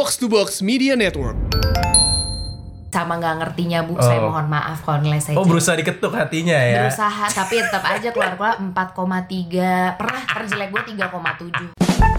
[0.00, 1.36] Box to Box Media Network.
[2.88, 4.32] sama nggak ngertinya bu saya Oh.
[4.32, 6.88] mohon maaf kalau nilai saya Oh berusaha diketuk hatinya ya.
[6.88, 12.09] berusaha tapi tetap aja keluar keluar 4,3 pernah terjelek gue 3,7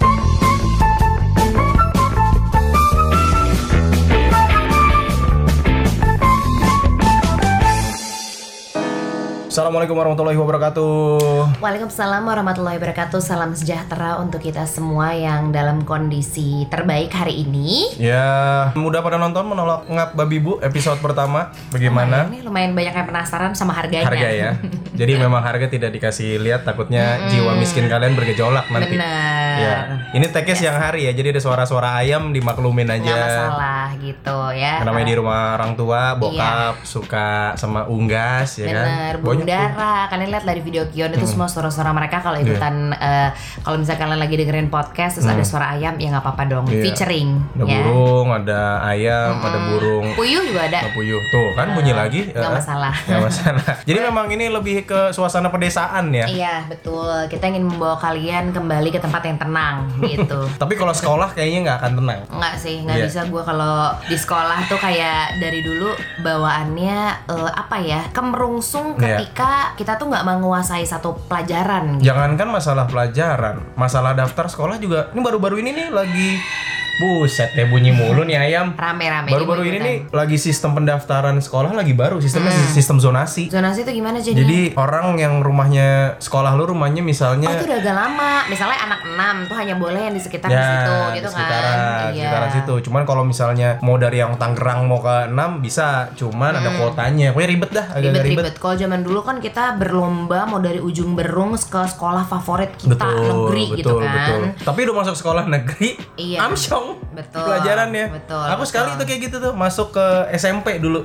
[9.52, 11.60] Assalamualaikum warahmatullahi wabarakatuh.
[11.60, 18.72] Waalaikumsalam warahmatullahi wabarakatuh Salam sejahtera untuk kita semua yang dalam kondisi terbaik hari ini Ya,
[18.72, 21.52] mudah pada nonton menolak ngap babi bu episode pertama.
[21.68, 22.32] Bagaimana?
[22.32, 24.50] Ini lumayan banyak yang penasaran sama harganya Harga ya.
[25.04, 28.96] Jadi memang harga tidak dikasih lihat takutnya jiwa miskin kalian bergejolak nanti.
[28.96, 29.76] Benar Ya.
[30.16, 31.12] Ini tagnya siang hari ya.
[31.12, 33.16] Jadi ada suara-suara ayam dimaklumin Nggak aja.
[33.20, 38.86] masalah gitu ya Yang namanya di rumah orang tua, bokap suka sama unggas ya kan.
[38.88, 39.52] Bener, Banyak burung tuh.
[39.52, 39.72] Hmm.
[39.72, 39.94] dara.
[40.06, 44.20] Kalian lihat dari video Kion itu semua suara-suara mereka kalau ikutan eh, kalau misalnya kalian
[44.20, 46.64] lagi dengerin podcast terus ada suara ayam ya nggak apa-apa dong.
[46.64, 46.74] Hmm.
[46.74, 46.82] Iya.
[46.84, 47.78] Featuring Ada ya.
[47.82, 50.06] burung, ada ayam, ada burung.
[50.14, 50.78] Puyuh juga ada.
[50.80, 51.20] Ada puyuh.
[51.28, 52.20] Tuh kan bunyi lagi.
[52.26, 52.94] Nggak Eh, masalah.
[53.02, 53.72] nggak masalah.
[53.88, 56.24] Jadi memang ini lebih ke suasana pedesaan ya.
[56.24, 57.08] Iya betul.
[57.26, 60.46] Kita ingin membawa kalian kembali ke tempat yang tenang gitu.
[60.52, 62.20] Tapi kalau sekolah kayaknya nggak akan tenang.
[62.28, 63.04] Enggak sih, nggak Iya.
[63.04, 65.90] bisa gue kalau di sekolah tuh kayak dari dulu
[66.22, 66.96] bawaannya
[67.26, 69.18] eh, apa ya kemerungsung Iya.
[69.32, 71.96] Ketika kita tuh nggak menguasai satu pelajaran.
[71.96, 72.12] Gitu.
[72.12, 75.08] Jangankan masalah pelajaran, masalah daftar sekolah juga.
[75.16, 76.36] Ini baru-baru ini nih lagi
[76.98, 78.76] buset deh bunyi mulu nih ayam.
[78.76, 79.32] Rame-rame.
[79.32, 83.48] Baru-baru ini nih lagi sistem pendaftaran sekolah lagi baru, sistemnya sistem zonasi.
[83.48, 84.36] Zonasi itu gimana jadi?
[84.36, 88.32] Jadi orang yang rumahnya sekolah lu rumahnya misalnya Oh itu udah agak lama.
[88.46, 92.10] Misalnya anak 6 tuh hanya boleh yang di sekitar ya situ gitu sekitaran, kan.
[92.12, 92.74] sekitaran situ.
[92.90, 97.32] Cuman kalau misalnya mau dari yang Tangerang mau ke 6 bisa, cuman ada kuotanya.
[97.32, 98.22] Pokoknya ribet dah, agak ribet.
[98.24, 98.54] Ribet-ribet.
[98.58, 103.16] Kalau zaman dulu kan kita berlomba mau dari ujung berung ke sekolah favorit kita Betul,
[103.22, 104.12] negeri betul, gitu kan.
[104.14, 104.40] betul.
[104.62, 106.38] Tapi udah masuk sekolah negeri, Iya.
[106.48, 106.91] amsyong.
[107.12, 108.06] Betul, Pelajarannya.
[108.08, 108.68] betul, Aku betul.
[108.68, 110.06] sekali tuh kayak gitu tuh, masuk ke
[110.36, 111.04] SMP dulu.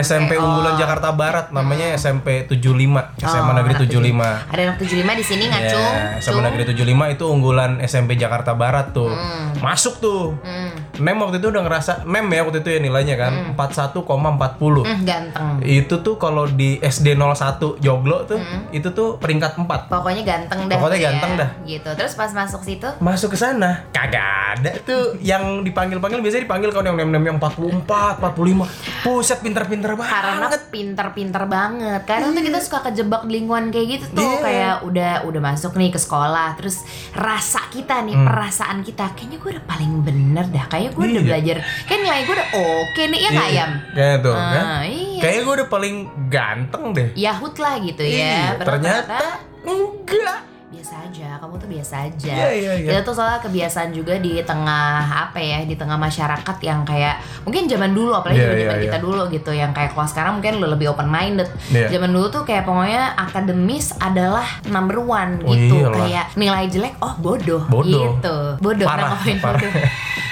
[0.00, 0.44] SMP, oh.
[0.44, 4.52] unggulan Jakarta Barat, namanya SMP 75, SMA Oh, Negeri anak 75.
[4.52, 5.92] Ada anak 75 di sini ngacung.
[5.92, 6.44] Ya, SMA cung.
[6.48, 9.12] Negeri 75 itu unggulan SMP Jakarta Barat tuh.
[9.60, 10.34] Masuk tuh.
[10.40, 10.72] Hmm.
[11.00, 14.84] Nem waktu itu udah ngerasa Nem ya waktu itu ya nilainya kan 41,40.
[14.84, 15.60] Hmm, ganteng.
[15.64, 18.40] Itu tuh kalau di SD 01 Joglo tuh
[18.72, 19.92] itu tuh peringkat 4.
[19.92, 20.76] Pokoknya ganteng dah.
[20.80, 21.04] Pokoknya ya.
[21.12, 21.50] ganteng dah.
[21.64, 21.90] Gitu.
[21.92, 26.86] Terus pas masuk situ Masuk ke sana kagak ada tuh yang dipanggil-panggil biasanya dipanggil kalau
[26.86, 27.84] yang nem-nem yang 44,
[28.16, 28.64] 45.
[29.02, 30.22] Buset pinter-pinter banget.
[30.22, 34.40] karena pinter-pinter banget kadang tuh kita suka kejebak di lingkungan kayak gitu tuh Iya.
[34.40, 36.80] kayak udah udah masuk nih ke sekolah terus
[37.12, 41.18] rasa kita nih perasaan kita kayaknya gue udah paling bener dah kayaknya gue udah Hmm.
[41.18, 41.28] Iya.
[41.28, 44.64] belajar kayak nilai gue udah oke nih ya Iya, ayam Kayak tuh Ah, kan.
[44.84, 45.20] iya.
[45.20, 45.96] Kayaknya gue udah paling
[46.28, 47.08] ganteng deh.
[47.14, 49.18] Yahut lah gitu Iya, ya Padahal ternyata
[49.62, 50.40] enggak.
[50.72, 52.90] Biasa aja kamu tuh biasa aja Iya, iya, iya.
[52.90, 57.64] kita tuh soalnya kebiasaan juga di tengah apa ya di tengah masyarakat yang kayak mungkin
[57.66, 59.04] zaman dulu apalagi Iya, zaman iya, kita iya.
[59.04, 61.92] dulu gitu yang kayak kalau sekarang mungkin lebih open minded Iya.
[61.92, 65.98] zaman dulu tuh kayak pokoknya akademis adalah number one Oh, gitu iyalah.
[66.00, 68.16] kayak nilai jelek oh bodoh, Bodoh.
[68.16, 69.60] gitu bodoh Parah, parah.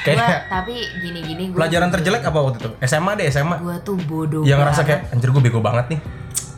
[0.01, 2.71] Kayak- Gua, tapi gini-gini gua Pelajaran terjelek apa waktu itu?
[2.81, 3.57] SMA deh, SMA.
[3.61, 6.01] gue tuh bodoh Yang ngerasa kayak anjir gue bego banget nih.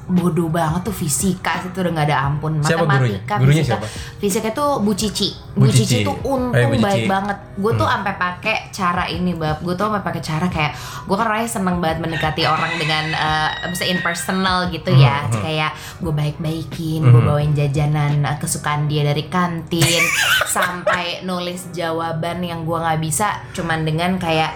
[0.05, 3.17] Bodoh banget tuh fisika itu udah nggak ada ampun Siapa gurunya?
[3.17, 3.87] matematika Gurunya fisika siapa?
[4.19, 5.99] fisika itu Bu Cici Bu Bu Cici Cici.
[6.03, 6.85] tuh Oh, untung iya, Bu Cici.
[6.85, 7.95] baik banget gue tuh Hmm.
[7.95, 11.77] sampai pakai cara ini bab gue tuh sampai pakai cara kayak gue kan orangnya seneng
[11.79, 17.53] banget mendekati orang dengan eh bisa impersonal gitu ya Hmm, kayak gue baik-baikin gue bawain
[17.53, 20.03] jajanan eh, kesukaan dia dari kantin
[20.49, 24.51] sampai nulis jawaban yang gue nggak bisa cuman dengan kayak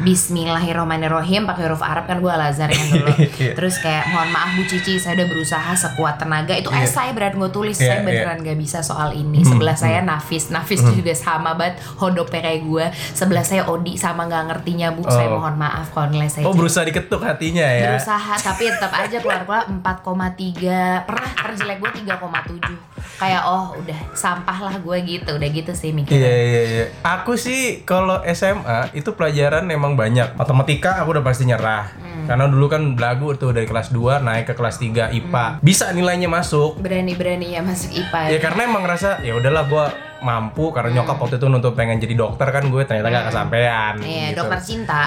[0.00, 3.12] Bismillahirrahmanirrahim pakai huruf Arab kan gue al Azhar kan dulu.
[3.40, 3.52] Iya.
[3.52, 6.52] terus kayak mohon maaf Bu Cici saya udah berusaha sekuat tenaga.
[6.52, 6.84] Itu Iya.
[6.84, 9.40] esai berat gue tulis Iya, saya beneran gak bisa soal ini.
[9.42, 14.44] Sebelah saya Nafis Nafis juga sama banget hodopnya kayak gue sebelah saya Odi sama nggak
[14.50, 15.04] ngertinya Bu.
[15.04, 15.38] Saya Oh.
[15.38, 17.92] mohon maaf kalau nilai saya Oh berusaha diketuk hatinya ya.
[17.92, 22.76] berusaha tapi tetap aja keluar keluar 4,3 pernah terjelek gue 3,7
[23.16, 25.30] kayak oh udah sampah lah gue gitu.
[25.32, 26.20] Udah gitu sih mikirnya.
[26.20, 26.84] Iya iya iya.
[27.02, 30.34] Aku sih kalau SMA itu pelajaran emang banyak.
[30.36, 31.90] Matematika aku udah pasti nyerah.
[31.96, 32.26] Hmm.
[32.26, 35.44] Karena dulu kan belagu tuh dari kelas 2 naik ke kelas 3 IPA.
[35.46, 35.58] Hmm.
[35.62, 36.78] Bisa nilainya masuk.
[36.80, 39.90] berani-berani ya masuk IPA Ya karena emang ngerasa ya udahlah gua
[40.20, 43.94] mampu karena nyokap waktu itu nuntut pengen jadi dokter kan gue ternyata gak kesampaian.
[43.96, 44.04] Hmm.
[44.04, 44.38] Iya, gitu.
[44.44, 45.02] dokter cinta.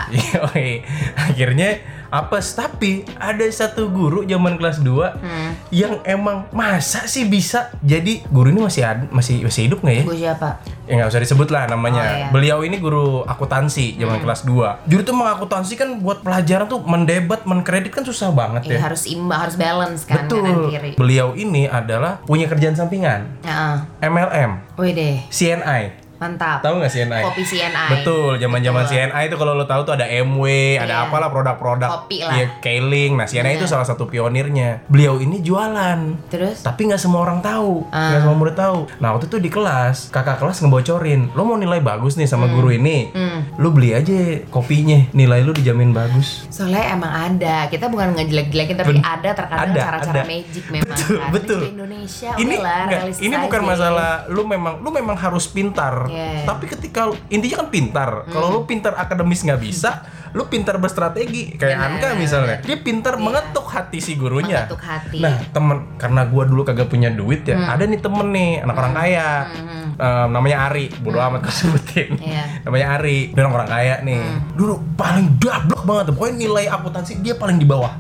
[1.30, 1.70] Akhirnya
[2.14, 5.52] apes tapi ada satu guru zaman kelas 2 Hmm.
[5.70, 10.04] yang emang masa sih bisa jadi guru ini masih ad- masih masih hidup nggak ya?
[10.04, 10.50] Gue siapa?
[10.84, 12.04] ya nggak usah disebut lah namanya.
[12.04, 12.28] Oh, iya.
[12.30, 14.84] Beliau ini guru akuntansi zaman kelas 2.
[14.86, 18.80] Jujur tuh mengakuntansi kan buat pelajaran tuh mendebat, menkredit kan susah banget Iya ya.
[18.84, 20.44] harus imbang, harus balance kan Betul.
[20.44, 20.92] kanan kiri.
[20.94, 23.32] Beliau ini adalah punya kerjaan sampingan.
[23.42, 23.76] Heeh.
[24.04, 25.16] MLM, Wih deh.
[25.30, 26.03] CNI.
[26.24, 26.64] Mantap.
[26.64, 27.22] Tahu nggak CNI?
[27.22, 27.90] Kopi CNI.
[27.92, 28.84] Betul, zaman-zaman.
[28.86, 30.44] CNI itu kalau lo tahu tuh ada MW,
[30.78, 31.04] ada Iya.
[31.04, 32.34] apalah produk-produk Kopi lah.
[32.34, 33.12] Iya, Keiling.
[33.14, 33.74] Nah, CNI itu Iya.
[33.74, 34.88] salah satu pionirnya.
[34.88, 36.00] Beliau ini jualan.
[36.30, 36.64] Terus?
[36.64, 38.16] Tapi nggak semua orang tahu, Ah.
[38.16, 38.80] nggak semua murid tahu.
[38.98, 42.72] Nah waktu itu di kelas, kakak kelas ngebocorin, lo mau nilai bagus nih sama guru
[42.72, 43.52] ini, Hmm.
[43.58, 44.16] lo beli aja
[44.48, 46.48] kopinya, nilai lo dijamin bagus.
[46.48, 51.18] Soalnya emang ada, kita bukan ngejelek-jelekin tapi Ben- ada terkadang ada, cara-cara magic memang Betul,
[51.18, 51.30] kan.
[51.32, 51.60] betul.
[51.60, 56.46] Di Indonesia ini realistis ini bukan masalah lu memang lu memang harus pintar Iya.
[56.46, 58.56] tapi ketika intinya kan pintar kalau Hmm.
[58.56, 61.90] lu pintar akademis nggak bisa lu pintar berstrategi kayak Benar.
[61.92, 63.24] Anka misalnya dia pintar Iya.
[63.24, 65.18] mengetuk hati si gurunya Mengetuk hati.
[65.20, 67.70] nah temen karena gua dulu kagak punya duit ya Hmm.
[67.70, 69.82] ada nih temen nih anak orang kaya Hmm.
[69.94, 72.66] Eh, namanya Ari bodo amat gue sebutin Iya.
[72.66, 74.40] namanya Ari dia orang orang kaya nih Hmm.
[74.54, 77.94] dulu paling dablek banget pokoknya nilai akuntansi dia paling di bawah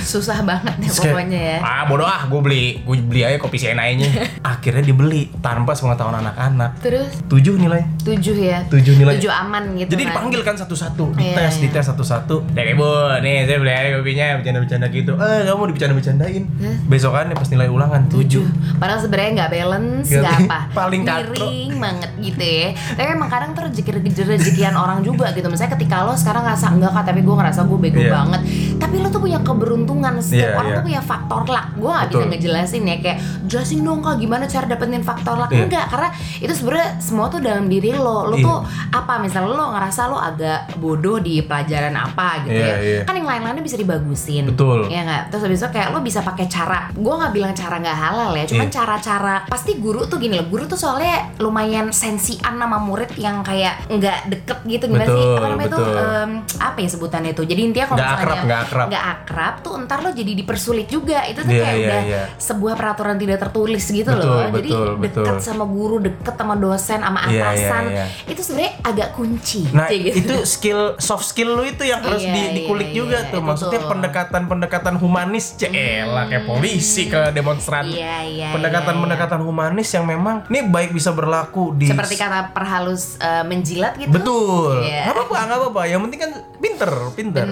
[0.12, 1.58] Susah banget ya Terus kayak, pokoknya ya.
[1.60, 4.08] Ah bodoh ah, gue beli, gue beli aja kopi CNI-nya.
[4.52, 6.78] Akhirnya dibeli tanpa sepengetahuan anak-anak.
[6.78, 8.64] Terus Tujuh nilai, tujuh ya.
[8.66, 9.16] tujuh nilai.
[9.16, 10.10] Tujuh aman gitu Jadi kan.
[10.10, 11.62] dipanggil kan satu-satu, Iya, dites, iya.
[11.66, 12.36] dites satu-satu.
[12.52, 15.12] Nih bu, nih saya beli aja kopinya, bercanda-bercanda gitu.
[15.14, 16.44] Eh kamu mau dibicanda-bercandain.
[16.58, 16.76] Hah?
[16.86, 18.44] Besokannya pas nilai ulangan tujuh.
[18.76, 20.58] Padahal sebenarnya nggak balance, Nggak- apa.
[20.78, 22.68] paling miring banget gitu ya.
[22.92, 23.90] Tapi emang kadang tuh rezeki
[24.26, 25.46] rezekian orang juga gitu.
[25.46, 28.12] Misalnya ketika lo sekarang ngerasa enggak kak, tapi gue ngerasa gue bego Iya.
[28.12, 28.40] banget.
[28.78, 29.81] Tapi lo tuh punya keberuntungan.
[29.84, 30.76] Setiap Iya, orang iya.
[30.76, 31.66] tuh punya faktor luck.
[31.74, 35.50] Gue nggak bisa ngejelasin ya kayak jelasin dong kak gimana cara dapetin faktor luck.
[35.50, 35.64] Iya.
[35.64, 36.08] Enggak, karena
[36.38, 38.24] itu sebenarnya semua tuh dalam diri lo.
[38.24, 38.44] Lo Iya.
[38.44, 38.58] tuh
[38.90, 39.14] apa?
[39.18, 42.76] Misalnya lo ngerasa lo agak bodoh di pelajaran apa gitu Iya, ya.
[42.78, 43.00] iya.
[43.02, 44.48] Kan yang lain-lainnya bisa dibagusin.
[44.48, 44.86] Betul.
[44.86, 45.22] Ya nggak?
[45.28, 46.88] Terus habis itu kayak lo bisa pakai cara.
[46.92, 48.74] Gue nggak bilang cara nggak halal ya, cuman Iya.
[48.74, 49.36] cara-cara.
[49.46, 50.46] Pasti guru tuh gini loh.
[50.46, 55.12] Guru tuh soalnya lumayan sensian sama murid yang kayak nggak deket gitu gimana sih?
[55.12, 55.80] Betul, Apa namanya tuh?
[55.82, 55.96] betul.
[56.02, 57.44] em, apa ya sebutannya tuh?
[57.44, 58.86] Jadi intinya kalau Nggak misalnya akrab, nggak akrab.
[58.88, 61.24] nggak akrab tuh ntar lo jadi dipersulit juga.
[61.24, 62.22] Itu tuh Iya, kayak iya, udah iya.
[62.36, 64.44] sebuah peraturan tidak tertulis gitu Betul, loh.
[64.52, 65.40] Jadi betul, deket betul.
[65.40, 67.84] sama guru, deket sama dosen, sama Iya, iya, atasan.
[67.88, 68.04] iya.
[68.26, 69.60] Itu sebenarnya agak kunci.
[69.72, 70.16] Nah gitu.
[70.18, 73.46] itu skill soft skill lu itu yang harus di, iya, dikulik iya, juga tuh itu
[73.46, 73.90] maksudnya tuh.
[73.90, 79.02] pendekatan pendekatan humanis celah kayak polisi ke demonstran Iya, iya, pendekatan iya.
[79.02, 84.10] pendekatan humanis yang memang ini baik bisa berlaku di seperti kata perhalus eh, menjilat gitu.
[84.10, 85.08] betul Iya.
[85.08, 87.44] nggak apa-apa nggak apa-apa yang penting kan pinter pinter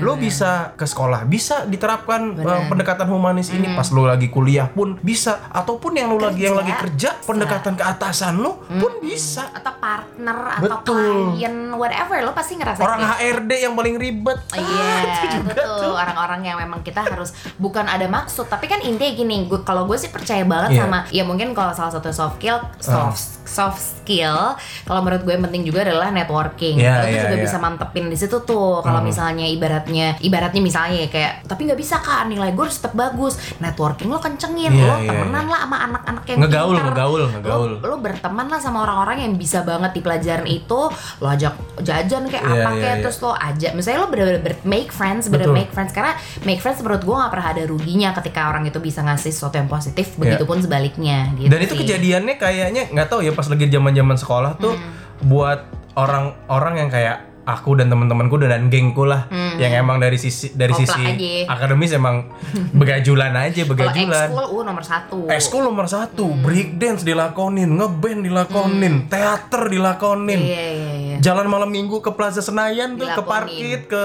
[0.00, 3.74] lo bisa ke sekolah bisa diterapkan uh, pendekatan humanis ini.
[3.74, 5.50] Pas lo lagi kuliah pun bisa.
[5.50, 9.50] Ataupun yang lo lagi yang Kerja, lagi kerja pendekatan ke atasan lo pun bisa.
[9.50, 11.36] Atau partner atau Betul.
[11.36, 15.92] klien whatever lo pasti ngerasa orang HRD yang paling ribet Iya, itu juga tuh tuh
[15.92, 19.96] orang-orang yang memang kita harus bukan ada maksud, tapi kan intinya gini, gue kalau gue
[19.96, 20.80] sih percaya banget Iya.
[20.80, 25.44] sama ya mungkin kalau salah satu soft skill, soft soft skill, kalau menurut gue yang
[25.44, 26.80] penting juga adalah networking.
[26.80, 27.44] Iya, lo iya, juga iya.
[27.44, 28.80] bisa mantepin di situ tuh.
[28.80, 29.06] Kalau Hmm.
[29.06, 33.36] misalnya ibaratnya ibaratnya misalnya ya kayak tapi nggak bisa kan nilai gue harus tetap bagus.
[33.60, 35.50] Networking lo kencengin, Iya, lo iya, temenan iya.
[35.50, 36.86] lah sama anak-anak yang Ngegaul, pintar.
[36.88, 37.70] ngegaul, Lo- ngegaul.
[37.82, 40.80] Lo, berteman lah sama orang-orang yang bisa banget di pelajaran itu.
[41.18, 43.02] Lo ajak jajan kayak Iya, apa iya, kayak iya.
[43.02, 45.56] terus lo ajak misalnya lo bener-bener ber- make friends bener Betul.
[45.56, 46.12] make friends karena
[46.42, 49.66] make friends menurut gue gak pernah ada ruginya ketika orang itu bisa ngasih sesuatu yang
[49.66, 51.50] positif begitupun sebaliknya gitu Iya.
[51.50, 51.80] Dan itu sih.
[51.82, 54.92] kejadiannya kayaknya nggak tahu ya pas lagi zaman-zaman sekolah tuh Hmm.
[55.24, 55.60] buat
[55.94, 59.56] orang-orang yang kayak aku dan teman-temanku dan gengku lah Hmm.
[59.56, 61.32] yang emang dari sisi dari Koplak sisi aja.
[61.50, 62.24] akademis emang
[62.80, 64.28] begajulan aja kalau begajulan.
[64.28, 66.40] ekskul uh nomor satu Ekskul nomor satu, Hmm.
[66.40, 72.38] break dance dilakonin, ngeband dilakonin, teater dilakonin, iya iya iya jalan malam minggu ke Plaza
[72.38, 73.22] Senayan tuh, ke.
[73.22, 74.04] Parkit, ke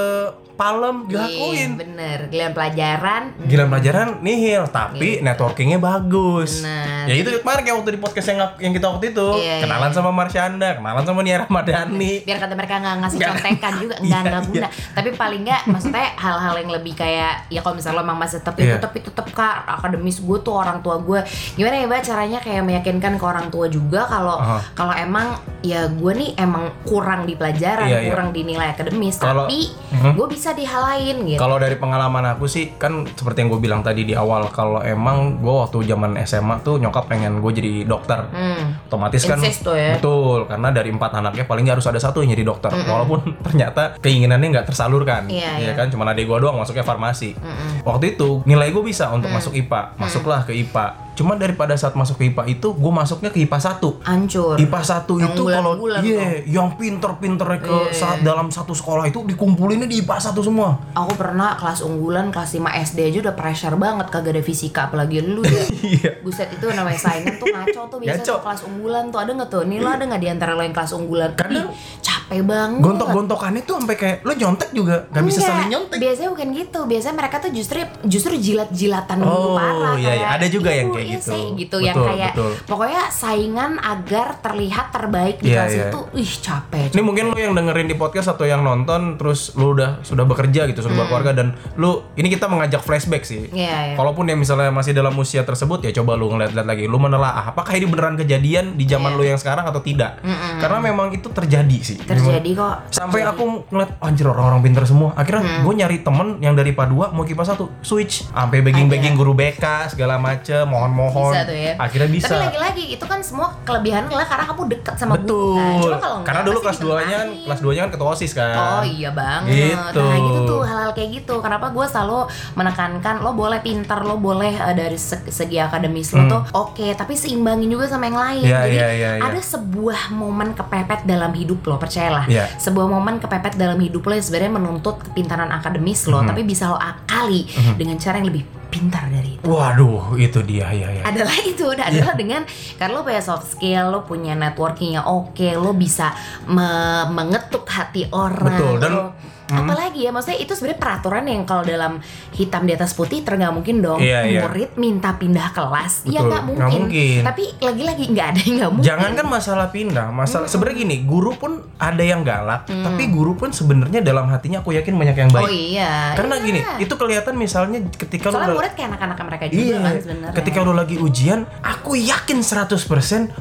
[0.55, 1.69] Palem Iya, dilakuin.
[1.73, 6.59] bener giliran pelajaran Gila pelajaran nihil, tapi networkingnya bagus.
[6.61, 7.07] Bener.
[7.07, 9.95] Ya itu kemarin kayak waktu di podcast yang yang kita waktu itu, Iya, kenalan iya.
[9.95, 12.13] sama Marsyanda, kenalan sama Nia Ramadhani.
[12.21, 14.69] biar kata mereka nggak ngasih contekan juga Iya, nggak nggak guna iya.
[14.91, 18.53] tapi paling nggak maksudnya hal-hal yang lebih kayak ya kalau misalnya lo emang masih tetap
[18.53, 18.65] Iya.
[18.65, 21.19] itu tapi tetap kak akademis gue tuh orang tua gue
[21.55, 24.59] gimana ya mbak caranya kayak meyakinkan ke orang tua juga kalau Aha.
[24.75, 28.09] kalau emang ya gue nih emang kurang di pelajaran Iya, iya.
[28.09, 30.11] kurang di nilai akademis Kalau- tapi Mhm.
[30.13, 33.59] gue bisa di hal lain gitu Kalau dari pengalaman aku sih kan seperti yang gue
[33.59, 37.71] bilang tadi di awal kalau emang gue waktu zaman SMA tuh nyokap pengen gue jadi
[37.83, 38.87] dokter hmm.
[38.87, 39.95] otomatis kan tuh ya.
[39.95, 44.47] betul karena dari empat anaknya paling harus ada satu yang jadi dokter walaupun ternyata keinginannya
[44.51, 45.73] nggak tersalurkan Iya, ya iya.
[45.73, 47.83] kan cuma adik gue doang masuknya farmasi Mm-mm.
[47.83, 49.35] waktu itu nilai gue bisa untuk Mm.
[49.35, 53.43] masuk IPA masuklah ke IPA cuma daripada saat masuk ke IPA itu gue masuknya ke
[53.43, 54.55] IPA 1 hancur.
[54.55, 59.19] IPA 1 Yang itu kalau iya yang pinter-pinternya ke Iya, saat dalam satu sekolah itu
[59.25, 60.79] dikumpulinnya di IPA 1 semua.
[60.93, 65.19] Aku pernah kelas unggulan kelas 5 SD aja udah pressure banget kagak ada fisika apalagi
[65.19, 65.63] lu ya.
[65.89, 66.11] Iya.
[66.21, 69.19] Buset itu namanya saingan tuh ngaco tuh biasa tuh kelas unggulan tuh.
[69.19, 69.61] Ada nggak tuh?
[69.65, 71.35] Nih lo ada nggak di antara lo yang kelas unggulan?
[71.35, 72.79] Kadang- capek banget.
[72.79, 75.09] gontok-gontokannya tuh sampai kayak lo nyontek juga.
[75.09, 75.97] Nggak bisa saling nyontek.
[75.97, 76.79] Biasanya bukan gitu.
[76.85, 79.95] Biasanya mereka tuh justru justru jilat-jilatan dulu Oh, parah.
[79.95, 80.09] iya, iya.
[80.15, 82.51] kayak, Ada juga yang "Ibu, kayak iya, gitu." saya," gitu yang Betul, kayak betul.
[82.65, 85.85] pokoknya saingan agar terlihat terbaik di Iya, kelas iya.
[85.87, 85.99] itu.
[86.15, 86.87] Ih, capek.
[86.91, 90.65] Ini mungkin lu yang dengerin di podcast atau yang nonton terus lu udah sudah bekerja
[90.65, 93.45] gitu, sudah berkeluarga dan lu ini kita mengajak flashback sih.
[93.45, 93.55] Hmm.
[93.55, 93.95] Iya, iya.
[93.95, 97.73] Kalaupun yang misalnya masih dalam usia tersebut ya coba lu ngeliat-liat lagi, lu menelaah apakah
[97.73, 99.17] ini beneran kejadian di zaman Iya.
[99.17, 100.21] lu yang sekarang atau tidak.
[100.59, 101.97] Karena memang itu terjadi sih.
[101.97, 102.75] Terjadi kok.
[102.91, 103.33] Sampai Terjadi.
[103.33, 105.11] aku ngeliat anjir orang-orang pinter semua.
[105.13, 105.61] Akhirnya Hmm.
[105.61, 110.15] gue nyari temen yang dari PA2 mau kipas satu switch sampai begging-begging guru BK segala
[110.15, 111.31] macem, mohon-mohon.
[111.31, 111.73] Bisa tuh ya.
[111.77, 112.27] Akhirnya bisa.
[112.27, 115.23] Tapi lagi-lagi itu kan semua kelebihan lah karena kamu deket sama guru kan.
[115.23, 115.81] Betul.
[115.85, 117.45] Cuma kalau Karena dulu kelas 2-nya kan ditentangin.
[117.45, 118.55] kelas 2-nya kan ketua OSIS kan.
[118.55, 119.51] Oh iya banget.
[119.53, 120.01] Gitu.
[120.01, 121.33] Nah gitu tuh hal-hal kayak gitu.
[121.39, 122.19] Kenapa gue selalu
[122.53, 127.13] menekankan lo boleh pintar, lo boleh eh, dari se- segi akademis lo tuh oke, tapi
[127.13, 128.41] seimbangin juga sama yang lain.
[128.41, 128.49] Hmm.
[128.49, 129.23] Iya, Jadi iya, iya, iya.
[129.23, 132.25] ada sebuah momen kepepet dalam hidup lo, percayalah.
[132.25, 132.49] Iya.
[132.57, 136.11] Sebuah momen kepepet dalam hidup lo yang sebenarnya menuntut kepintaran akademis Hmm.
[136.11, 139.43] lo, tapi bisa lo akali dengan cara yang lebih pintar dari itu.
[139.43, 141.03] Waduh, itu dia ya ya.
[141.03, 142.41] adalah itu udah adalah dengan
[142.75, 146.13] karena lo punya soft skill lo punya networking yang oke lo bisa
[146.45, 149.13] me- mengetuk hati orang Betul, dan- lo-
[149.51, 151.97] apalagi ya maksudnya itu sebenarnya peraturan yang kalau dalam
[152.31, 154.41] hitam di atas putih ter nggak mungkin dong Iya, iya.
[154.43, 156.81] murid minta pindah kelas ya Betul, nggak nggak mungkin.
[156.85, 157.21] mungkin.
[157.23, 161.31] tapi lagi-lagi nggak ada yang nggak mungkin Jangan kan masalah pindah, masalah sebenarnya gini, guru
[161.33, 165.43] pun ada yang galak, tapi guru pun sebenarnya dalam hatinya aku yakin banyak yang baik.
[165.43, 166.45] oh iya Karena iya.
[166.45, 170.59] gini, itu kelihatan misalnya ketika soalnya murid kayak anak-anak mereka juga Iya, kan sebenarnya ketika
[170.59, 172.79] lu lagi ujian, aku yakin 100%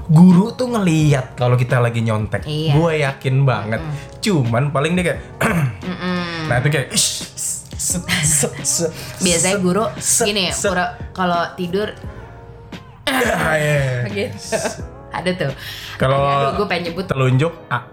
[0.09, 2.43] guru tuh ngeliat kalau kita lagi nyontek.
[2.45, 2.73] Iya.
[2.75, 3.81] Gue yakin banget.
[4.19, 5.21] Cuman paling dia kayak.
[6.49, 7.09] Nah, itu kayak "Ish,
[7.71, 8.91] set, set, set,
[9.21, 9.85] biasanya set." guru
[10.25, 10.45] gini
[11.13, 11.93] kalau tidur
[13.09, 14.05] Ah, iya.
[14.17, 14.57] gitu.
[15.09, 15.53] Ada tuh.
[15.97, 17.09] Kalau gue pengen nyebut.
[17.09, 17.89] telunjuk A,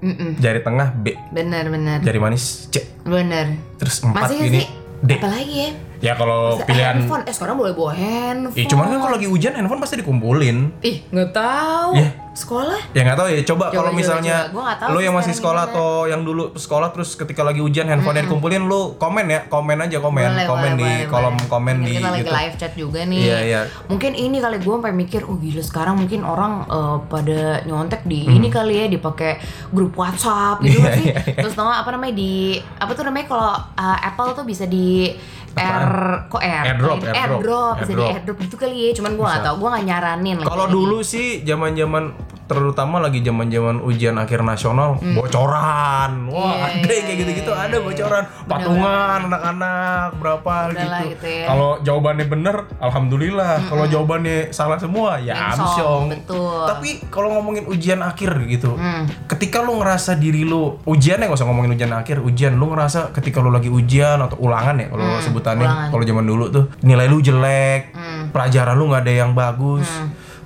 [0.00, 0.38] Mm-mm.
[0.38, 4.66] jari tengah B, bener bener jari manis C, bener terus empat masih ini sih?
[5.02, 5.10] D.
[5.18, 8.98] apalagi ya Ya kalau Bisa- pilihan handphone eh sekarang boleh bawa handphone Ih, cuman kan
[8.98, 10.56] kalau lagi hujan handphone pasti dikumpulin.
[10.80, 12.08] ih nggak tahu Iya.
[12.32, 13.40] sekolah Ya nggak tahu ya.
[13.42, 14.72] Coba, Coba, kalau misalnya coba.
[14.72, 15.76] Tahu sih yang masih sekolah gimana.
[15.76, 19.98] atau yang dulu sekolah terus ketika lagi hujan handphonenya dikumpulin lo komen ya, komen aja
[19.98, 21.48] komen, Boleh, komen boleh, di boleh, kolom boleh.
[21.48, 22.38] komen Mungkin di kita lagi YouTube.
[22.38, 23.60] live chat juga nih Iya, iya.
[23.84, 28.24] mungkin ini kali gue sampai mikir oh gila sekarang mungkin orang eh, pada nyontek di
[28.26, 29.36] ini kali ya dipakai
[29.68, 30.80] grup WhatsApp gitu Hmm.
[30.80, 31.34] Iya, kan sih iya, iya.
[31.36, 32.32] terus nggak, apa namanya di
[32.74, 35.12] apa tuh namanya kalau eh, Apple tuh bisa di
[35.60, 35.86] air
[36.26, 37.38] kok air Airdrop, Ini, airdrop.
[37.38, 38.14] airdrop bisa di Airdrop.
[38.14, 39.46] airdrop gitu kali ya cuman gue nggak Bisa.
[39.46, 42.04] tahu gue nggak nyaranin Kalau dulu sih zaman-zaman
[42.50, 46.26] terutama lagi zaman-zaman ujian akhir nasional, bocoran.
[46.26, 46.82] Wah, Hmm.
[46.82, 47.62] Iya, ada iya, yang kayak iya, gitu-gitu, iya.
[47.62, 51.10] ada bocoran, patungan anak-anak berapa Udahlah gitu.
[51.14, 51.46] gitu ya.
[51.46, 53.54] Kalau jawabannya bener, alhamdulillah.
[53.64, 56.10] Kalau jawabannya salah semua, ya amsyong.
[56.10, 56.66] betul.
[56.66, 59.06] Tapi kalau ngomongin ujian akhir gitu, Hmm.
[59.26, 63.12] ketika lu ngerasa diri lu ujian ya nggak usah ngomongin ujian akhir, ujian lu ngerasa
[63.12, 65.90] ketika lu lagi ujian atau ulangan ya kalau sebutannya Hmm, ulangan.
[65.92, 68.22] kalau zaman dulu tuh nilai lu jelek, Hmm.
[68.30, 69.86] pelajaran lu nggak ada yang bagus.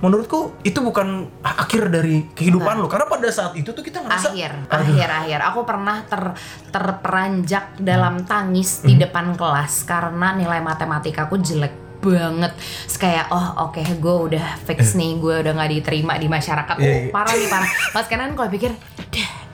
[0.05, 4.69] Menurutku itu bukan akhir dari kehidupan lu karena pada saat itu tuh kita ngerasa akhir
[4.69, 5.39] akhir akhir.
[5.49, 6.21] Aku pernah ter
[6.69, 9.01] terperanjak dalam tangis di Hmm.
[9.01, 12.53] depan kelas karena nilai matematika aku jelek banget.
[12.85, 16.75] Terus kayak oh oke gue udah fix nih gue udah nggak diterima di masyarakat.
[16.77, 17.69] Oh parah nih parah.
[17.89, 18.77] Pas kanan kalau pikir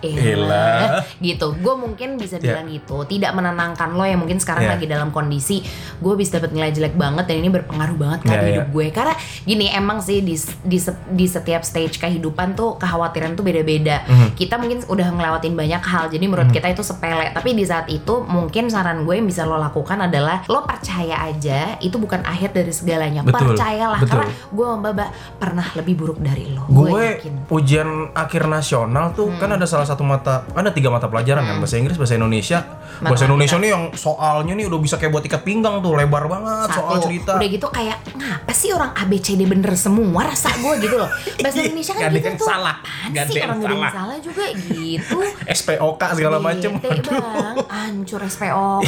[0.04, 0.26] Elah.
[0.26, 0.80] elah
[1.18, 2.54] gitu gue mungkin bisa Ya.
[2.54, 4.72] bilang gitu tidak menenangkan lo yang mungkin sekarang Ya.
[4.72, 5.62] lagi dalam kondisi
[5.98, 8.54] gue bisa dapat nilai jelek banget dan ini berpengaruh banget kan Ya, di ya.
[8.58, 10.78] hidup gue karena gini emang sih di, di,
[11.08, 14.28] di setiap stage kehidupan tuh kekhawatiran tuh beda-beda Mhm.
[14.34, 18.24] kita mungkin udah ngelewatin banyak hal jadi menurut kita itu sepele tapi di saat itu
[18.24, 22.72] mungkin saran gue yang bisa lo lakukan adalah lo percaya aja itu bukan akhir dari
[22.72, 24.18] segalanya Betul, percayalah betul.
[24.18, 25.06] karena gue Baba
[25.36, 29.38] pernah lebih buruk dari lo gue yakin ujian akhir nasional tuh Hmm.
[29.38, 32.64] kan ada salah satu mata ada tiga mata pelajaran kan bahasa Inggris bahasa Indonesia.
[32.64, 33.28] Bahasa Matematika.
[33.28, 36.96] Indonesia nih yang soalnya nih udah bisa kayak buat ikat pinggang tuh lebar banget soal
[36.96, 37.36] satu cerita.
[37.36, 41.94] Udah gitu kayak ngapa sih orang ABCD bener semua rasa gue gitu loh bahasa Indonesia
[41.94, 42.76] kan Gak gitu tuh salah.
[42.78, 43.92] apaan Gak sih orang gak salah.
[43.92, 45.18] salah juga gitu
[45.60, 48.82] SPOK segala macem Bete bang hancur SPOK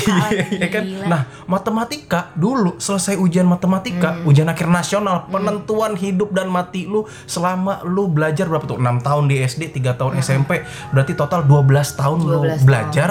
[0.54, 0.84] Iya kan?
[0.84, 1.06] gila.
[1.06, 4.26] Nah, matematika dulu selesai ujian matematika, Hmm.
[4.26, 8.78] ujian akhir nasional, penentuan hidup dan mati lu selama lu belajar berapa tuh?
[8.78, 13.10] 6 tahun di SD, 3 tahun SMP, berarti total 12 tahun 12 lu belajar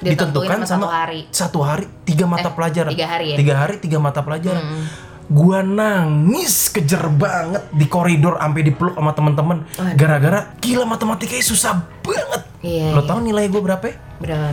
[0.00, 1.20] ditentukan sama sama satu hari.
[1.30, 3.36] satu hari tiga mata Eh, pelajaran tiga hari ya?
[3.36, 4.84] tiga hari tiga mata pelajaran Hmm.
[5.30, 9.94] Gua nangis kejer banget di koridor sampai dipeluk sama temen-temen Waduh.
[9.94, 12.42] gara-gara gila matematikanya susah banget.
[12.60, 13.08] Iya, lo iya.
[13.08, 13.84] tau nilai gue berapa?
[13.88, 13.96] Ya?
[14.20, 14.48] berapa?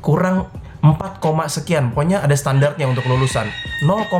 [0.00, 0.48] Kurang
[0.80, 1.92] 4, koma sekian.
[1.92, 3.46] Pokoknya ada standarnya untuk lulusan.
[3.84, 4.10] 0,5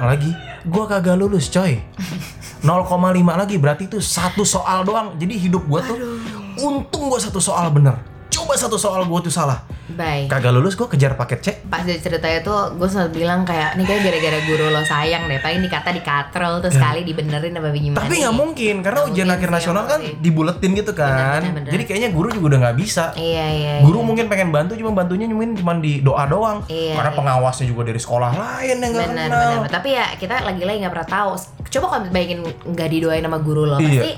[0.00, 0.32] lagi.
[0.66, 1.78] Gua kagak lulus coy.
[2.66, 5.14] 0,5 lagi berarti itu satu soal doang.
[5.20, 5.96] Jadi hidup gua tuh
[6.60, 8.09] untung gua satu soal bener
[8.50, 10.26] coba satu soal gue tuh salah Baik.
[10.26, 13.82] kagak lulus gue kejar paket C Pas dari ceritanya tuh gue selalu bilang kayak nih
[13.84, 17.94] kayak gara-gara guru lo sayang deh, paling dikata dikatrol terus sekali dibenerin apa gimana?
[17.94, 18.02] Ya.
[18.02, 20.18] tapi nggak mungkin karena Nggak ujian mungkin akhir nasional kan mungkin.
[20.18, 21.70] dibuletin gitu kan Bener, bener, bener.
[21.70, 23.74] jadi kayaknya guru juga udah nggak bisa Iya iya.
[23.82, 24.06] guru iya.
[24.10, 27.18] mungkin pengen bantu cuma bantunya mungkin cuma di doa doang Iya, karena iya.
[27.18, 30.92] pengawasnya juga dari sekolah lain yang nggak benar kenal benar tapi ya kita lagi-lagi nggak
[30.92, 31.30] pernah tahu
[31.70, 34.02] coba kalau bayangin nggak didoain sama guru lo Iya.
[34.02, 34.10] pasti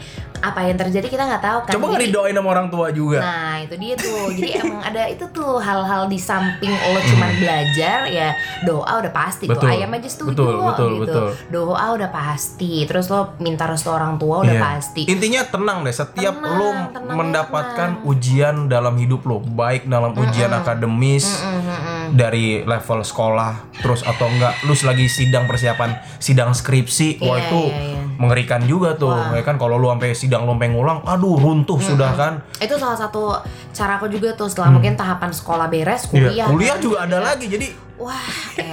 [0.43, 3.63] apa yang terjadi kita nggak tahu kan coba nggak didoain sama orang tua juga Nah
[3.63, 8.35] itu dia tuh Jadi emang ada itu tuh hal-hal di samping lo cuman belajar ya
[8.61, 9.55] doa udah pasti Hmm.
[9.55, 9.63] Betul.
[9.63, 11.01] tuh ayam aja setuju Betul, betul, gitu.
[11.01, 11.29] betul.
[11.49, 14.63] Doa udah pasti Terus lo minta restu orang tua udah Iya.
[14.69, 20.11] pasti Intinya tenang deh, setiap Tenang, lo tenang, mendapatkan ujian dalam hidup lo, baik dalam
[20.13, 22.07] ujian akademis Mm, mm, mm.
[22.13, 27.63] dari level sekolah, terus atau enggak lu lagi sidang persiapan sidang skripsi, wah Iya, itu
[27.65, 28.02] iya, iya.
[28.23, 29.35] Mengerikan juga tuh, Wah.
[29.35, 32.33] ya kan kalau lu sampai sidang lu sampai ngulang, aduh runtuh sudah kan.
[32.63, 33.35] Itu salah satu
[33.75, 36.15] cara aku juga tuh Setelah mungkin tahapan sekolah beres Hmm.
[36.15, 36.83] Iya, Kuliah kuliah kan.
[36.83, 38.19] juga ada lagi, jadi Wah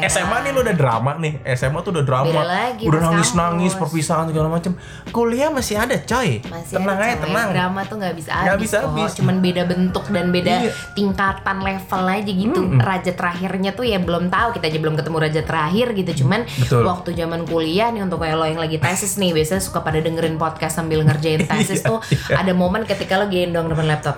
[0.02, 3.72] SMA nih lu udah drama nih, SMA tuh udah drama, lagi, udah Mas nangis nangis
[3.72, 3.82] kampus.
[3.84, 4.74] perpisahan segala macem.
[5.08, 7.24] Kuliah masih ada coy, masih tenang ada aja coy.
[7.24, 7.48] tenang.
[7.52, 8.90] drama tuh nggak bisa habis bisa kok.
[8.90, 9.12] habis.
[9.14, 10.72] cuman beda bentuk dan beda Iya.
[10.94, 15.42] tingkatan level aja gitu raja terakhirnya tuh ya belum tahu kita aja belum ketemu raja
[15.42, 16.84] terakhir gitu cuman Betul.
[16.84, 20.36] waktu zaman kuliah nih untuk kayak lo yang lagi tesis nih biasanya suka pada dengerin
[20.36, 22.36] podcast sambil ngerjain tesis Iya, tuh iya.
[22.36, 24.18] ada momen ketika lo gendong depan laptop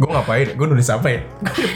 [0.00, 0.48] Gue ngapain?
[0.56, 1.20] Gue nulis apa ya?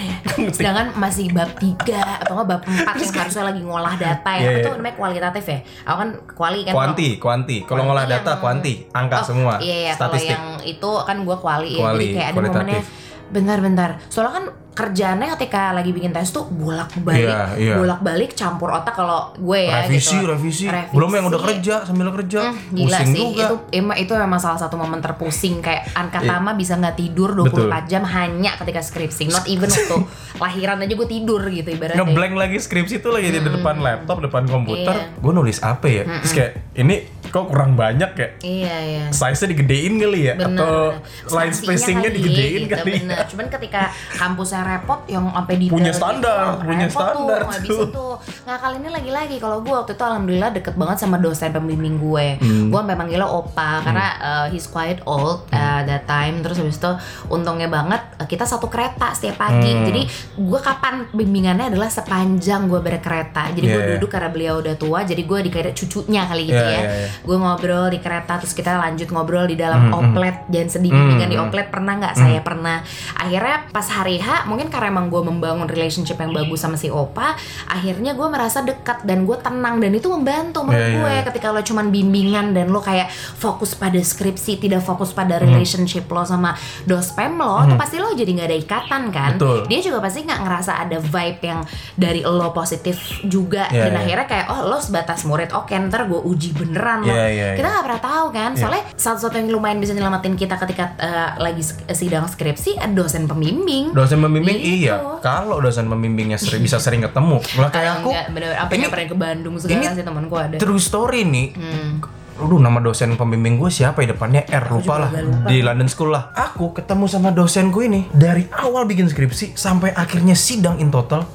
[0.57, 1.77] sedangkan masih bab 3
[2.25, 4.77] atau nggak bab 4 yang harusnya lagi ngolah data ya Iya, itu iya.
[4.77, 7.57] namanya kualitatif ya aku kan kuali kan Kuanti, kuanti.
[7.63, 9.93] Kalau ngolah data, yang- kuanti, angka Oh, semua, Iya, iya.
[9.93, 10.33] Statistik.
[10.33, 11.81] yang itu kan gue kuali, ya.
[11.81, 12.59] Kuali, Jadi kayak ada kualitatif.
[12.59, 12.83] momennya
[13.27, 13.91] bentar-bentar.
[14.09, 17.75] Soalnya kan kerjaannya ketika lagi bikin tes tuh bolak-balik, Iya, iya.
[17.77, 20.27] bolak-balik campur otak kalau gue ya revisi, gitu.
[20.27, 23.45] revisi, Belum yang udah kerja sambil kerja, Hmm, gila pusing sih juga.
[23.45, 27.55] itu emang itu memang salah satu momen terpusing kayak Anka Tama bisa nggak tidur 24
[27.87, 30.03] jam hanya ketika skripsi not even waktu
[30.35, 34.45] lahiran aja gue tidur gitu ibaratnya Ngeblank lagi skripsi tuh lagi di depan laptop, depan
[34.45, 34.91] komputer.
[34.93, 35.15] Iya.
[35.17, 36.03] Gue nulis apa ya?
[36.21, 38.29] Terus kayak ini kok kurang banyak ya?
[38.41, 40.35] iya iya Size-nya digedein kali ya?
[40.37, 41.35] bener Atau bener.
[41.35, 43.17] line spacingnya digedein gitu, kali bener.
[43.17, 43.27] ya?
[43.27, 43.83] cuman ketika
[44.21, 47.61] kampusnya repot yang sampai di Punya standar, punya repot standar tuh, tuh.
[47.61, 51.51] bisa tuh nah kali ini lagi-lagi kalau gue waktu itu alhamdulillah deket banget sama dosen
[51.51, 52.67] pembimbing gue Hmm.
[52.67, 56.41] gue sampai manggilnya opa karena uh, he's quite old uh, that time.
[56.41, 56.93] Terus habis itu
[57.29, 59.71] untungnya banget uh, kita satu kereta setiap pagi.
[59.71, 59.85] Hmm.
[59.85, 60.03] jadi
[60.35, 63.51] gue kapan bimbingannya adalah sepanjang gue berkereta.
[63.51, 63.93] Jadi gue Yeah, yeah.
[63.97, 66.81] duduk karena beliau udah tua jadi gue dikira cucunya kali gitu Yeah, ya.
[66.81, 67.11] yeah, yeah.
[67.21, 71.27] gue ngobrol di kereta terus kita lanjut ngobrol di dalam Hmm, oplet jangan sedih bimbingan
[71.27, 72.15] di Hmm, oplet pernah nggak?
[72.15, 72.81] Saya pernah.
[73.15, 77.35] Akhirnya pas hari H mungkin karena emang gue membangun relationship yang bagus sama si Opa
[77.67, 81.23] akhirnya gue merasa dekat dan gue tenang dan itu membantu menurut Iya, iya, gue iya.
[81.25, 85.51] ketika lo cuman bimbingan dan lo kayak fokus pada skripsi tidak fokus pada Hmm.
[85.51, 89.67] relationship lo sama dospem lo tuh pasti lo jadi nggak ada ikatan kan Betul.
[89.67, 91.61] dia juga pasti nggak ngerasa ada vibe yang
[91.95, 94.01] dari lo positif juga Iya, dan iya.
[94.01, 97.67] akhirnya kayak oh lo sebatas murid oke ntar gue uji beneran lo Iya, iya, kita
[97.67, 102.25] nggak pernah tahu kan soalnya satu-satu yang lumayan bisa nyelamatin kita ketika eh, lagi sidang
[102.25, 104.85] skripsi ada dosen pembimbing Dosen pembimbing Gitu.
[104.85, 104.97] iya.
[105.19, 107.41] Kalau dosen pembimbingnya sering, bisa sering ketemu.
[107.57, 110.77] Lah kayak aku enggak, bener apa ini- nyamperin ke Bandung segala sih temanku ada true
[110.77, 111.49] story nih.
[111.53, 111.93] Hmm.
[112.35, 115.47] Aduh nama dosen pembimbing gue siapa ya depannya R lupa lah lupa.
[115.47, 116.35] di London School lah.
[116.35, 121.31] Aku ketemu sama dosen gue ini dari awal bikin skripsi sampai akhirnya sidang in total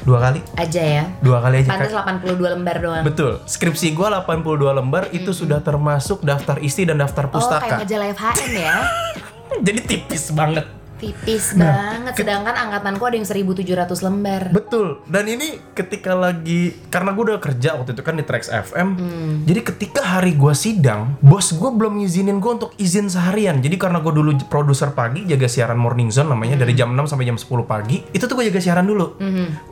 [0.00, 1.74] dua kali, aja ya dua kali aja.
[1.74, 2.22] pantas Kak.
[2.30, 3.42] 82 lembar doang Betul.
[3.42, 4.38] Skripsi gue 82
[4.72, 7.34] lembar itu sudah termasuk daftar isi dan daftar Hmm.
[7.34, 7.76] oh kayak pustaka.
[7.82, 8.76] majalah FHM ya
[9.66, 10.62] Jadi tipis banget.
[10.98, 15.04] Tipis Nah, banget sedangkan angkatanku ada yang 1700 lembar Betul.
[15.06, 18.88] Dan ini ketika lagi karena gue udah kerja waktu itu kan di Trax FM.
[18.96, 19.34] Hmm.
[19.44, 23.60] Jadi ketika hari gue sidang, bos gue belum ngizinin gue untuk izin seharian.
[23.60, 27.26] Jadi karena gue dulu produser pagi jaga siaran Morning Zone namanya dari jam 6 sampai
[27.28, 28.02] jam 10 pagi.
[28.10, 29.20] Itu tuh gue jaga siaran dulu.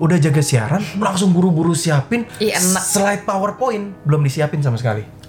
[0.00, 2.84] Udah jaga siaran, langsung buru-buru siapin enak.
[2.84, 5.23] slide PowerPoint belum disiapin sama sekali.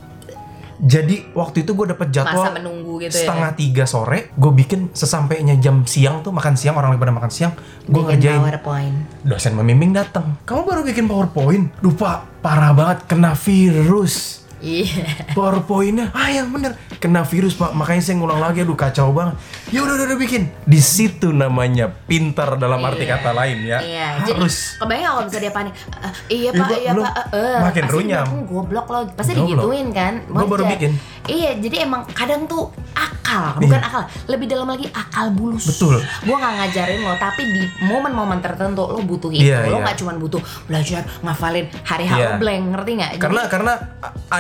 [0.80, 3.28] Jadi waktu itu gue dapet jadwal masa menunggu gitu ya?
[3.28, 7.32] setengah tiga sore gue bikin sesampainya jam siang tuh makan siang orang lagi pada makan
[7.32, 7.54] siang
[7.88, 8.40] gue ngerjain.
[8.44, 8.96] PowerPoint.
[9.26, 11.66] Dosen membimbing datang kamu baru bikin powerpoint?
[11.82, 18.16] Lupa parah banget kena virus iya powerpointnya ah yang bener kena virus pak makanya saya
[18.16, 19.36] ngulang lagi aduh kacau banget
[19.70, 23.14] ya udah udah, udah bikin di situ namanya pintar dalam arti Iya.
[23.14, 25.74] kata lain ya Iya, jadi harus kebayang kalau bisa dia panik.
[25.76, 27.06] "Eh, iya Iya, pak, iya belum.
[27.06, 27.16] pak.
[27.32, 28.26] eh." Makin runyam.
[28.26, 29.48] dia, "Hmm, goblok lo, pasti Goblok.
[29.52, 30.14] digituin kan.
[30.26, 30.92] Gua baru bikin.
[31.26, 35.66] Iya, jadi emang kadang tuh akal, bukan akal, lebih dalam lagi akal bulus.
[35.66, 35.70] Iya.
[35.72, 35.96] Betul.
[36.24, 39.42] Gue nggak ngajarin lo, tapi di momen-momen tertentu lo butuh itu.
[39.44, 39.84] Iya, lo iya.
[39.84, 42.26] nggak cuma butuh belajar ngafalin hari H Iya.
[42.26, 43.12] lo blank, ngerti nggak?
[43.12, 43.74] Jadi- karena karena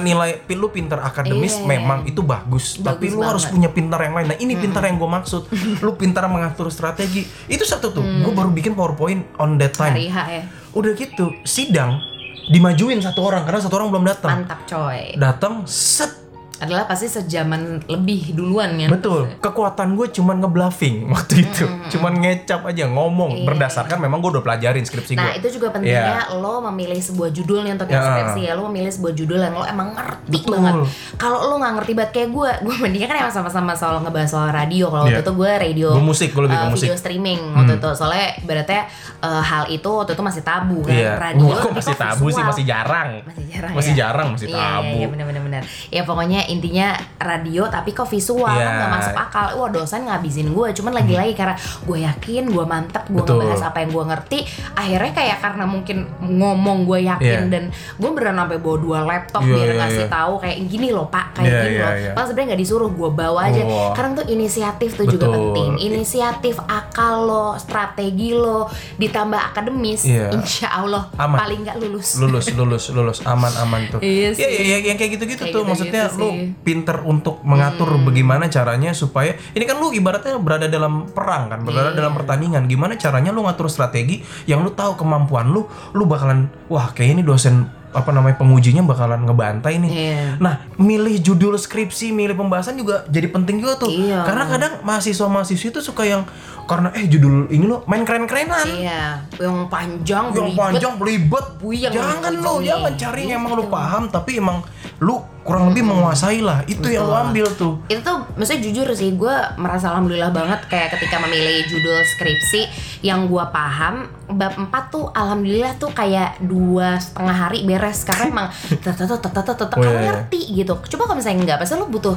[0.05, 1.65] nilai pi- lu pinter akademis Iya.
[1.67, 3.29] memang itu bagus, tapi lu banget.
[3.31, 4.27] harus punya pintar yang lain.
[4.27, 5.49] Nah ini pintar yang gue maksud.
[5.81, 7.21] Lu pintar mengatur strategi.
[7.45, 8.05] Itu satu tuh.
[8.21, 9.91] Gue baru bikin powerpoint on that time.
[9.91, 11.97] Hari H ya, udah gitu sidang
[12.45, 14.37] dimajuin satu orang karena satu orang belum datang.
[14.43, 15.15] Mantap coy.
[15.15, 16.24] datang set
[16.57, 18.87] Adalah pasti sejaman lebih duluan ya.
[18.87, 23.45] betul kekuatan gue cuman ngebluffing waktu itu cuman ngecap aja ngomong Iya.
[23.45, 27.59] berdasarkan memang gue udah pelajarin skripsi Nah gue itu juga pentingnya lo memilih sebuah judul
[27.61, 27.99] nih untuk Ya.
[28.01, 30.53] skripsi ya Lo memilih sebuah judul yang lo emang ngerti Betul.
[30.55, 30.73] banget
[31.15, 34.49] Kalau lo nggak ngerti banget kayak gue Gue mendingan kan emang sama-sama soal ngebahas soal
[34.49, 35.21] radio Kalau waktu Iya.
[35.21, 36.85] itu gue radio Gue musik, gue lebih ke eh, musik.
[36.85, 38.81] Video streaming waktu itu Soalnya ibaratnya
[39.19, 42.33] eh, hal itu waktu itu masih tabu kan Iya, Radio Wah, kok masih tabu sih
[42.33, 42.47] visual.
[42.47, 43.97] masih jarang masih jarang masih ya?
[43.97, 45.61] jarang masih Iya, tabu Iya, iya benar-benar benar.
[45.89, 48.61] Ya pokoknya intinya radio tapi kok visual Iya.
[48.61, 49.45] kan nggak masuk akal.
[49.55, 53.91] Wah dosen ngabisin gue, cuman lagi-lagi karena gue yakin, gue mantep, gue ngebahas apa yang
[53.91, 54.39] gue ngerti.
[54.73, 57.51] Akhirnya kayak karena mungkin ngomong gue yakin Iya.
[57.51, 60.11] dan gue beneran sampai bawa dua laptop Iya, biar iya, ngasih iya.
[60.11, 61.93] tahu kayak gini loh pak, kayak Iya, gini iya, loh.
[61.95, 62.11] iya.
[62.11, 63.61] Padahal sebenarnya nggak disuruh, gue bawa aja.
[63.61, 63.91] Wah.
[63.93, 65.35] Karena tuh inisiatif tuh juga Betul.
[65.35, 65.71] penting.
[65.85, 70.29] Inisiatif akal lo, strategi lo, ditambah akademis, Iya.
[70.31, 71.37] insya Allah Aman.
[71.37, 72.17] paling nggak lulus.
[72.17, 74.43] lulus lulus lulus aman aman tuh Iya ya, sih.
[74.43, 76.19] ya, ya, yang kayak gitu gitu Kayak tuh gitu-gitu maksudnya lu sih.
[76.25, 76.34] Hmm.
[76.57, 81.91] Pinter untuk mengatur bagaimana caranya supaya ini kan lu ibaratnya berada dalam perang kan berada
[81.91, 81.97] Iya.
[81.97, 86.89] dalam pertandingan gimana caranya lu ngatur strategi yang lu tahu kemampuan lu lu bakalan wah
[86.89, 90.19] kayak ini dosen apa namanya pengujinya bakalan ngebantai nih Iya.
[90.37, 93.87] Nah, milih judul skripsi, milih pembahasan juga jadi penting juga tuh.
[93.87, 94.19] Iya.
[94.21, 96.27] Karena kadang mahasiswa-mahasiswa itu suka yang
[96.65, 98.67] karena eh judul ini lo main keren-kerenan.
[98.67, 100.59] Iya, yang panjang, yang belibet.
[100.59, 103.71] panjang belibet Buyang jangan di lo jangan cari yang emang lo Gitu.
[103.71, 104.57] paham tapi emang
[105.03, 107.25] lu kurang lebih menguasai lah itu yang lo Betul.
[107.29, 107.73] ambil tuh.
[107.85, 112.61] Itu tuh maksudnya jujur sih gue merasa alhamdulillah banget kayak ketika memilih judul skripsi
[113.05, 118.01] yang gue paham bab 4 tuh alhamdulillah tuh kayak dua setengah hari beres.
[118.07, 120.73] Karena emang tetep tetep tetep tetep ngerti gitu.
[120.95, 122.15] Coba kalau misalnya enggak pasti lo butuh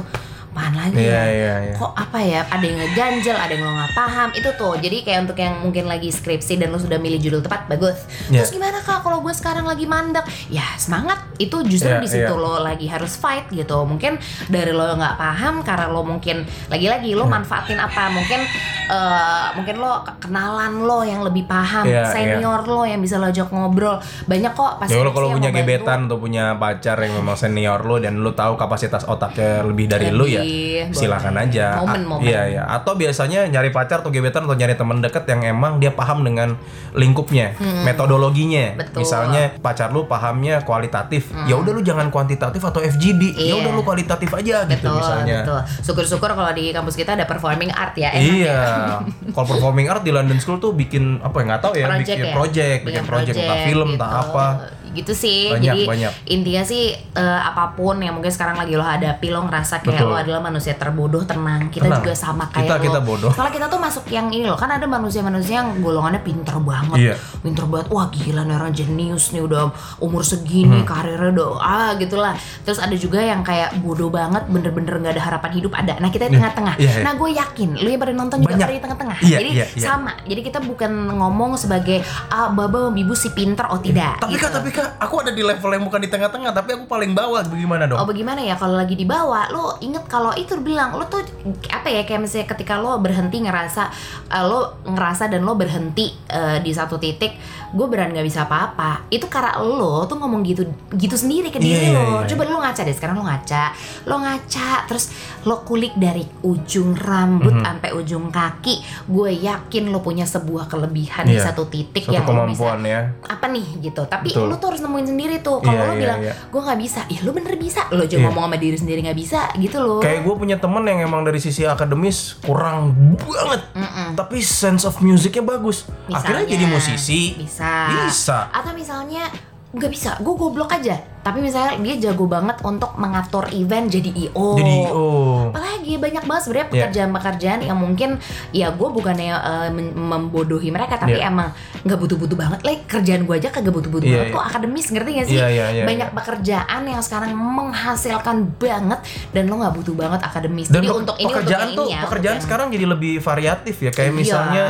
[0.59, 1.23] apaan lagi Iya, ya?
[1.25, 1.73] iya, iya.
[1.73, 2.41] kok apa ya?
[2.45, 4.29] Ada yang ngeganjel ada yang lo nggak paham.
[4.33, 4.75] Itu tuh.
[4.75, 7.95] Jadi kayak untuk yang mungkin lagi skripsi dan lo sudah milih judul tepat bagus.
[8.27, 8.43] Iya.
[8.43, 10.27] terus gimana kak kalau gue sekarang lagi mandek?
[10.49, 11.23] Ya semangat.
[11.37, 12.35] Itu justru Iya, di situ iya.
[12.37, 13.79] lo lagi harus fight gitu.
[13.81, 18.11] Mungkin dari lo nggak paham karena lo mungkin lagi-lagi lo manfaatin apa?
[18.11, 18.43] Mungkin
[18.85, 23.27] eh, mungkin lo ke- kenalan lo yang lebih paham Iya, senior lo yang bisa lo
[23.27, 23.95] ajak ngobrol.
[24.25, 27.95] Banyak kok pasti ya lo kalau punya gebetan atau punya pacar yang memang senior lo
[27.97, 31.45] dan lo tahu kapasitas otaknya lebih dari lo ya Lebih, silakan boleh.
[31.45, 32.23] aja Momen-momen.
[32.23, 35.91] iya iya atau biasanya nyari pacar atau gebetan atau nyari teman deket yang emang dia
[35.91, 36.57] paham dengan
[36.91, 38.77] lingkupnya metodologinya Hmm.
[38.77, 38.91] Betul.
[38.91, 39.01] Hmm.
[39.01, 43.53] misalnya pacar lu pahamnya kualitatif ya udah lu jangan kuantitatif atau FGD ya Iya.
[43.57, 47.69] udah lu kualitatif aja gitu betul misalnya betul syukur-syukur kalau di kampus kita ada performing
[47.69, 48.29] art ya enak ya.
[48.29, 48.59] Iya,
[49.33, 52.19] kalau performing art di London School tuh bikin apa ya nggak tahu ya, project bikin
[52.21, 52.33] ya?
[52.33, 54.23] project, bikin project, entah film, entah gitu.
[54.25, 54.45] apa.
[54.91, 56.11] Gitu sih Banyak, jadi banyak.
[56.27, 60.07] intinya sih eh, apa pun yang mungkin sekarang lagi lo hadapi lo ngerasa kayak Betul.
[60.07, 61.99] lo adalah manusia terbodoh tenang kita Tenang.
[61.99, 63.31] juga sama kayak Kita- lo kita bodoh.
[63.31, 67.15] soalnya kita tuh masuk yang ini loh kan ada manusia-manusia yang golongannya pinter banget Iya.
[67.39, 70.31] pinter banget wah gila nih orang jenius nih udah umur Hmm.
[70.31, 75.23] segini karirnya udah ah gitulah terus ada juga yang kayak bodoh banget bener-bener nggak ada
[75.25, 77.01] harapan hidup ada nah kita di tengah-tengah Iya, iya.
[77.01, 78.63] nah gue yakin lu yang pada nonton juga Banyak.
[78.63, 79.85] pada di tengah-tengah Iya, jadi iya, iya.
[79.85, 84.47] sama jadi kita bukan ngomong sebagai ah baba bibu si pinter oh tidak Tapi gitu.
[84.49, 87.43] tapi kak, aku ada di level yang bukan di tengah-tengah, tapi aku paling bawah.
[87.43, 87.99] Bagaimana dong?
[87.99, 91.19] Oh bagaimana ya kalau lagi di bawah lo inget kalau itu bilang lo tuh
[91.67, 93.83] apa ya kayak misalnya ketika lo berhenti ngerasa
[94.29, 97.35] eh, lo ngerasa dan lo berhenti eh, di satu titik
[97.69, 101.89] gue beran nggak bisa apa-apa itu karena lo tuh ngomong gitu gitu sendiri ke diri
[101.89, 102.25] iya, lo iya.
[102.25, 103.63] coba lo ngaca deh sekarang lo ngaca
[104.05, 105.13] lo ngaca terus
[105.45, 107.61] lo kulik dari ujung rambut Mhm.
[107.61, 111.53] sampai ujung kaki gue yakin lo punya sebuah kelebihan di Iya.
[111.53, 113.01] satu titik Satu yang lo bisa ya.
[113.21, 114.49] apa nih gitu tapi Betul.
[114.49, 116.33] lu tuh harus nemuin sendiri tuh kalau Iya, lu iya, bilang iya.
[116.45, 118.23] gue nggak bisa ya lu bener bisa lo aja Iya.
[118.23, 121.37] ngomong sama diri sendiri nggak bisa gitu loh Kayak gue punya temen yang emang dari
[121.37, 124.13] sisi akademis kurang banget, Mm-mm.
[124.13, 125.83] tapi sense of musicnya bagus.
[126.07, 127.21] Akhirnya Misalnya, jadi musisi.
[127.35, 127.73] bisa
[128.05, 128.39] Bisa.
[128.49, 129.27] atau misalnya
[129.69, 134.55] nggak bisa gue goblok aja tapi misalnya dia jago banget untuk mengatur event jadi io
[134.55, 135.51] Jadi oh.
[135.51, 136.73] apalagi banyak banget sebenarnya Iya.
[136.73, 138.09] pekerjaan-pekerjaan yang mungkin
[138.49, 139.35] ya gue bukannya
[139.69, 141.29] men- membodohi mereka tapi Iya.
[141.29, 141.53] emang
[141.83, 144.33] nggak butuh-butuh banget lah kerjaan gue aja kagak butuh-butuh Iya, banget iya.
[144.33, 146.17] kok akademis ngerti gak sih Iya, iya, iya, banyak iya.
[146.17, 151.29] pekerjaan yang sekarang menghasilkan banget dan lo nggak butuh banget akademis Dan jadi untuk ini
[151.29, 154.17] pekerjaan untuk tuh ini ya pekerjaan yang- sekarang jadi lebih variatif ya kayak Iya.
[154.17, 154.63] misalnya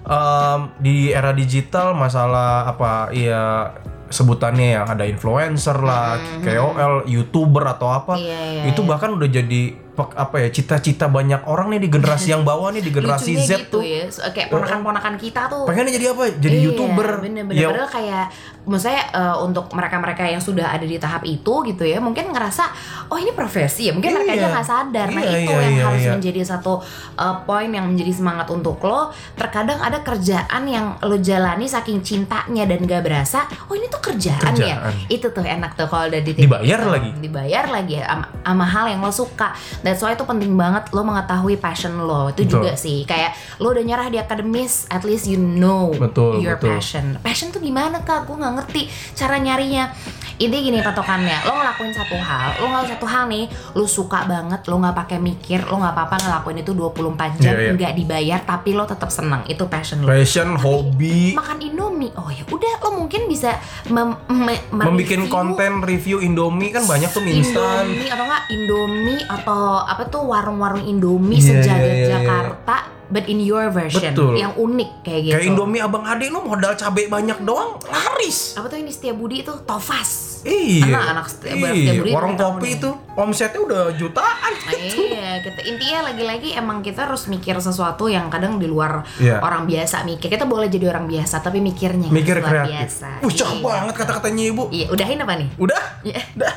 [0.00, 3.74] em, di era digital masalah apa ya
[4.06, 8.88] sebutannya yang ada influencer lah, KOL, youtuber atau apa Iya, iya, itu iya.
[8.88, 12.90] bahkan udah jadi apa ya cita-cita banyak orang nih di generasi yang bawah nih di
[12.90, 13.82] generasi Lucunya Z gitu tuh.
[13.82, 15.64] ya So, kayak ponakan-ponakan kita tuh.
[15.64, 16.22] Pengennya jadi apa?
[16.32, 17.08] Jadi Iya, youtuber.
[17.18, 17.56] bener-bener.
[17.56, 17.68] Ya.
[17.68, 18.24] Padahal kayak
[18.62, 22.64] maksudnya eh, untuk mereka-mereka yang sudah ada di tahap itu gitu ya mungkin ngerasa
[23.06, 23.92] oh ini profesi ya?
[23.92, 24.38] Mungkin mereka Iya.
[24.38, 25.06] aja nggak sadar.
[25.08, 26.12] Nah Iya, itu iya, yang iya, harus iya.
[26.12, 26.72] menjadi satu
[27.16, 29.08] eh, poin yang menjadi semangat untuk lo.
[29.32, 34.52] Terkadang ada kerjaan yang lo jalani saking cintanya dan gak berasa oh ini tuh kerjaan,
[34.52, 34.76] ya?
[34.76, 34.92] Kerjaan.
[35.08, 36.90] itu tuh enak tuh kalau udah Dibayar itu.
[36.90, 37.10] lagi.
[37.16, 38.04] dibayar lagi ya
[38.42, 39.54] sama hal yang lo suka
[39.86, 42.26] that's why itu penting banget lo mengetahui passion lo.
[42.28, 42.50] Itu Betul.
[42.58, 43.06] juga sih.
[43.06, 46.74] Kayak lo udah nyerah di akademis at least you know Betul, your betul.
[46.74, 47.14] passion.
[47.22, 48.26] Passion tuh gimana kak?
[48.26, 48.82] Gue nggak ngerti
[49.14, 49.94] cara nyarinya.
[50.36, 51.46] Intinya gini patokannya.
[51.46, 55.16] Lo ngelakuin satu hal lo ngelakuin satu hal nih lo suka banget lo nggak pakai
[55.16, 57.72] mikir lo nggak apa-apa ngelakuin itu 24 jam Iya, iya.
[57.72, 60.10] nggak dibayar tapi lo tetap senang itu passion lo.
[60.10, 61.32] Passion hobi.
[61.32, 62.10] Makan indomie.
[62.16, 63.54] Oh ya udah lo mungkin bisa
[63.86, 67.86] mem, me- mereview konten review Indomie kan banyak tuh mie instan.
[67.86, 72.10] Indomie atau enggak Indomie atau apa tuh warung-warung Indomie Iya, sejagat iya, iya, iya.
[72.16, 74.34] Jakarta but in your version Betul.
[74.34, 75.32] yang unik kayak gitu.
[75.32, 79.36] kayak Indomie abang ade lu modal cabai banyak doang laris Apa tuh yang di Setiabudi
[79.40, 80.42] itu Tofas.
[80.42, 81.70] iya Anak-anak Setia- iya.
[81.70, 87.26] Setiabudi warung kopi itu omsetnya udah jutaan Nah, iya, kita intinya lagi-lagi emang kita harus
[87.26, 89.38] mikir sesuatu yang kadang di luar Iya.
[89.38, 90.26] orang biasa mikir.
[90.26, 93.08] Kita boleh jadi orang biasa tapi mikirnya mikir luar kreatif biasa.
[93.22, 93.46] Wih, Iya.
[93.62, 95.48] banget kata-katanya ibu Iya, udahin apa nih?
[95.56, 96.18] udah Iya.
[96.34, 96.50] udah